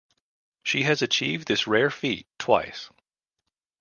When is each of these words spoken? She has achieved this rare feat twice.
She 0.63 0.81
has 0.81 1.03
achieved 1.03 1.47
this 1.47 1.67
rare 1.67 1.91
feat 1.91 2.25
twice. 2.39 2.89